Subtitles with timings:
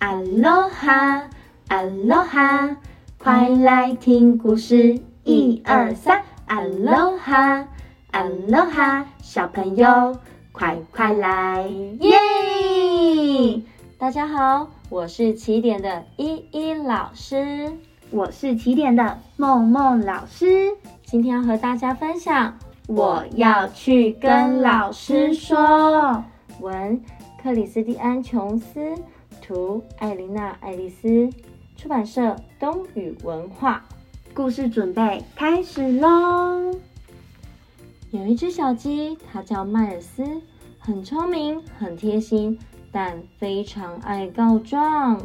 [0.00, 1.28] 阿罗哈，
[1.68, 2.74] 阿罗哈，
[3.18, 7.68] 快来听故事，一二三，阿罗哈，
[8.10, 10.16] 阿罗哈，小朋友
[10.52, 11.68] 快快来，
[12.00, 13.62] 耶！
[13.98, 17.70] 大家好，我是起点的依依老师，
[18.10, 20.70] 我是起点的梦梦老师，
[21.04, 26.24] 今天要和大家分享，我要去跟老师说。
[26.60, 27.02] 文
[27.42, 28.94] 克里斯蒂安·琼斯，
[29.50, 31.28] 图艾琳娜·爱丽丝，
[31.76, 33.84] 出版社东宇文化。
[34.32, 36.72] 故事准备开始喽！
[38.12, 40.22] 有一只小鸡，它叫麦尔斯，
[40.78, 42.56] 很聪明，很贴心，
[42.92, 45.20] 但非常爱告状。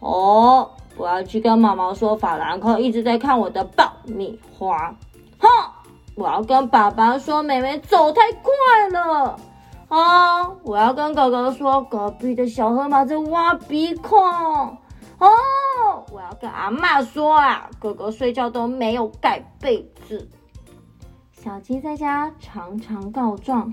[0.00, 4.96] 哦，我要去跟妈妈说，法兰克一直在看我的爆米花。
[5.38, 5.48] 哼，
[6.14, 9.38] 我要跟爸爸说，妹妹走太快了。
[9.94, 10.50] 啊！
[10.64, 14.18] 我要跟哥哥说，隔壁的小河马在挖鼻孔。
[15.18, 15.28] 哦，
[16.10, 20.28] 我要跟阿妈说啊，哥哥睡觉都没有盖被子。
[21.32, 23.72] 小鸡在家常常告状，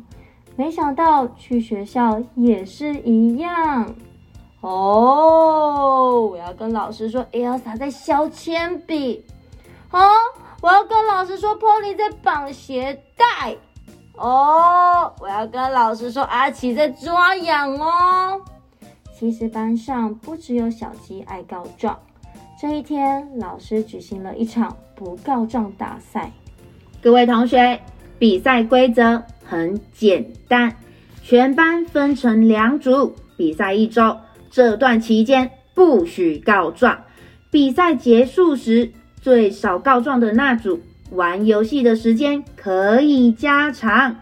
[0.56, 3.96] 没想到去学校也是一样。
[4.62, 9.26] 哦，我要跟老师说，Elsa 在削铅笔。
[9.90, 10.08] 啊，
[10.62, 13.58] 我要跟老师说，Polly 在绑鞋带。
[14.22, 18.40] 哦，我要跟老师说，阿奇在抓痒哦。
[19.18, 21.98] 其实班上不只有小鸡爱告状。
[22.60, 26.32] 这一天，老师举行了一场不告状大赛。
[27.02, 27.80] 各位同学，
[28.20, 30.76] 比赛规则很简单，
[31.24, 34.16] 全班分成两组，比赛一周。
[34.52, 36.96] 这段期间不许告状。
[37.50, 40.80] 比赛结束时，最少告状的那组。
[41.12, 44.16] 玩游戏的时间可以加长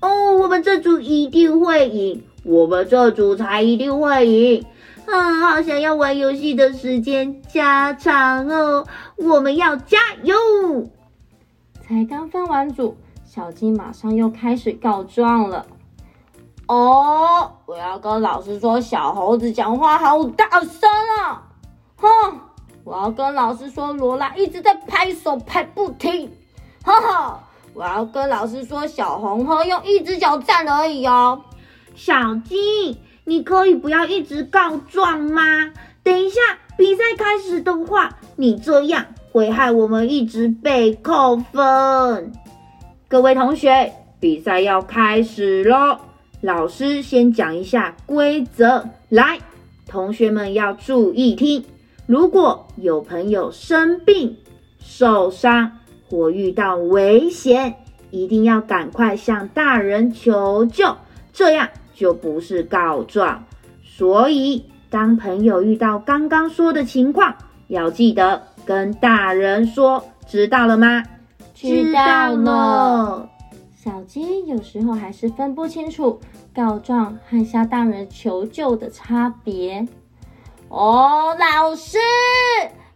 [0.00, 4.64] 哦，我们这组一定会赢，我们这组才一定会赢
[5.06, 5.40] 啊！
[5.40, 10.34] 好想要玩游戏的时间加长哦，我们要加油！
[11.80, 15.66] 才刚分完组，小鸡马上又开始告状了。
[16.66, 20.88] 哦，我要跟老师说，小猴子讲话好大声
[21.24, 21.48] 啊！
[21.96, 22.40] 哼。
[22.90, 26.28] 我要跟老师说，罗拉一直在拍手拍不停，
[26.82, 27.40] 哈哈！
[27.72, 31.40] 我要跟老师说，小红鹤用一只脚站而已哦。
[31.94, 35.70] 小鸡，你可以不要一直告状吗？
[36.02, 36.40] 等一下
[36.76, 42.32] 比赛开始的话，你这样会害我们一直被扣分。
[43.06, 45.96] 各位同学，比赛要开始喽！
[46.40, 49.38] 老师先讲一下规则，来，
[49.86, 51.64] 同学们要注意听。
[52.10, 54.36] 如果有朋友生病、
[54.80, 55.78] 受伤
[56.08, 57.76] 或遇到危险，
[58.10, 60.96] 一定要赶快向大人求救，
[61.32, 63.44] 这样就不是告状。
[63.84, 67.32] 所以，当朋友遇到刚刚说的情况，
[67.68, 71.04] 要记得跟大人说，知道了吗？
[71.54, 73.28] 知道了。
[73.76, 76.18] 小鸡有时候还是分不清楚
[76.52, 79.86] 告状和向大人求救的差别。
[80.70, 81.98] 哦，老师，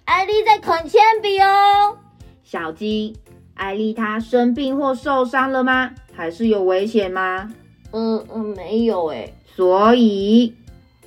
[0.04, 1.98] 艾丽在啃铅笔哦。
[2.44, 3.18] 小鸡，
[3.54, 5.90] 艾丽她生病或受伤了吗？
[6.14, 7.52] 还是有危险吗？
[7.90, 9.34] 嗯嗯，没有诶。
[9.56, 10.54] 所以，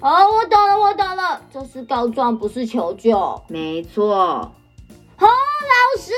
[0.01, 3.41] 哦，我懂了，我懂了，这是告状，不是求救。
[3.47, 4.06] 没错。
[4.17, 4.51] 哦，
[5.22, 6.11] 老师，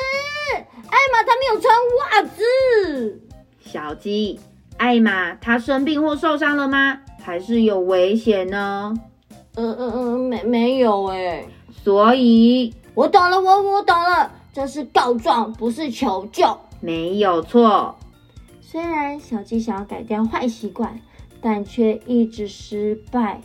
[0.55, 3.21] 艾玛她没有穿袜子。
[3.59, 4.39] 小鸡，
[4.77, 7.01] 艾玛她生病或受伤了吗？
[7.21, 8.95] 还是有危险呢？
[9.55, 11.45] 嗯嗯嗯，没没有哎，
[11.83, 17.95] 所以我懂了，我我懂了，这是告状，不是求救，没有错。
[18.61, 20.99] 虽然小鸡想要改掉坏习惯，
[21.41, 23.41] 但却一直失败。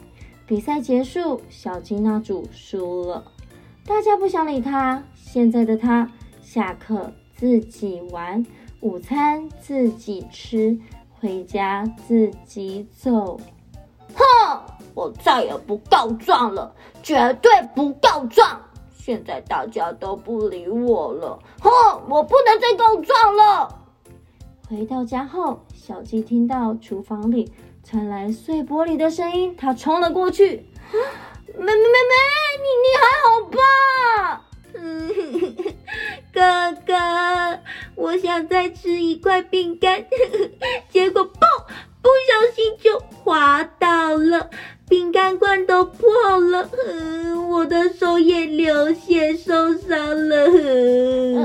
[0.46, 3.24] 比赛结束，小鸡那组输了，
[3.86, 5.02] 大家不想理他。
[5.14, 6.10] 现在的他，
[6.42, 8.44] 下课自己玩，
[8.80, 10.78] 午餐自己吃，
[11.18, 13.40] 回家自己走。
[14.94, 18.60] 我再也不告状了，绝对不告状！
[18.96, 21.70] 现在大家都不理我了，哼！
[22.08, 23.80] 我不能再告状了。
[24.68, 27.52] 回到家后，小鸡听到厨房里
[27.82, 30.66] 传来碎玻璃的声音，它冲了过去。
[31.56, 32.14] 妹妹妹妹，
[32.62, 33.58] 你你还好吧？
[36.32, 36.40] 哥
[36.84, 36.94] 哥，
[37.94, 40.04] 我想再吃一块饼干，
[40.88, 41.63] 结果嘣，
[42.04, 44.50] 不小心就滑倒了。
[44.86, 46.06] 饼干罐都破
[46.38, 50.36] 了，嗯我的手也流血受伤了。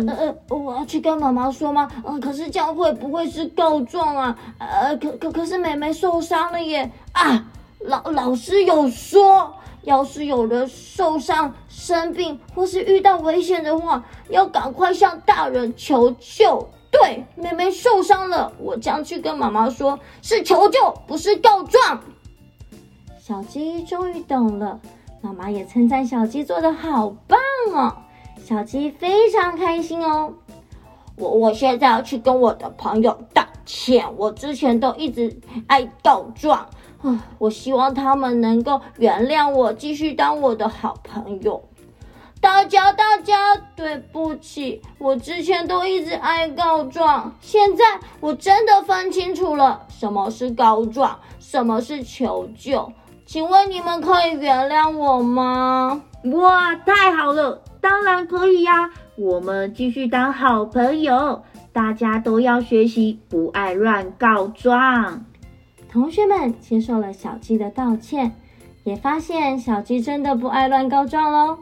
[0.06, 1.90] 呃呃，我要去跟妈妈说吗？
[2.04, 4.38] 呃，可是这样会不会是告状啊？
[4.58, 6.92] 呃，可可可是妹妹受伤了耶！
[7.14, 7.46] 啊，
[7.80, 16.70] 老老师有说要是有人受伤、生病或是遇到危险的话，要赶快向大人求救。
[16.92, 22.02] 对，妹妹受伤了，我将去跟妈妈说，是求救，不是告状。
[23.20, 24.80] 小鸡终于懂了，
[25.22, 27.40] 妈妈也称赞小鸡做的好棒
[27.74, 27.96] 哦，
[28.44, 30.34] 小鸡非常开心哦。
[31.16, 36.68] 我我现在要去跟我的朋友道歉，我之前都一直爱告状
[37.04, 41.62] 啊，我希望他们能够原谅我，继续当我的好朋友。
[42.42, 47.84] 大家大家，对不起，我之前都一直爱告状，现在
[48.22, 52.92] 我真的分清楚了，什么是告状，什么是求救。
[53.26, 56.02] 请问你们可以原谅我吗？
[56.34, 58.90] 哇，太好了，当然可以呀！
[59.18, 61.44] 我们继续当好朋友，
[61.74, 65.26] 大家都要学习不爱乱告状。
[65.92, 68.36] 同学们接受了小鸡的道歉，
[68.84, 71.60] 也发现小鸡真的不爱乱告状喽。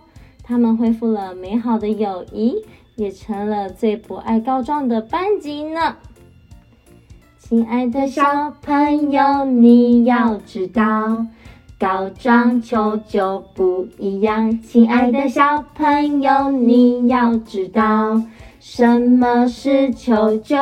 [0.48, 2.64] 他们恢复了美好的友谊，
[2.96, 5.98] 也成了最不爱告状的班级呢。
[7.38, 11.26] 亲爱的小朋友，你要知道，
[11.78, 14.62] 告状求救不一样。
[14.62, 18.22] 亲爱的小朋友，你要知道，
[18.62, 20.56] 什么是求救？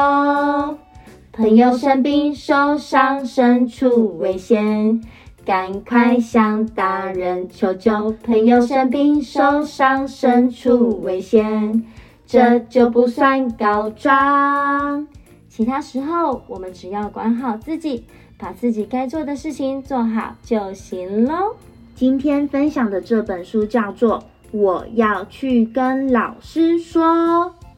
[1.32, 5.02] 朋友生病受伤，身处危险。
[5.46, 8.12] 赶快向大人求救！
[8.24, 11.86] 朋友生病受伤，身处危险，
[12.26, 15.08] 这就不算告状。
[15.48, 18.06] 其他时候，我们只要管好自己，
[18.38, 21.56] 把自己该做的事情做好就行喽。
[21.94, 24.20] 今天分享的这本书叫做
[24.52, 27.06] 《我要去跟老师说》，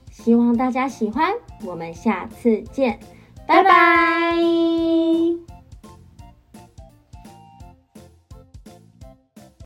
[0.10, 1.34] 希望大家喜欢。
[1.66, 2.98] 我们下次见，
[3.46, 5.57] 拜拜。